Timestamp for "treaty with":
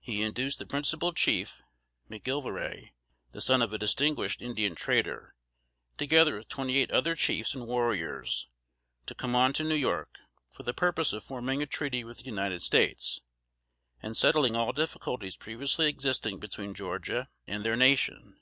11.66-12.18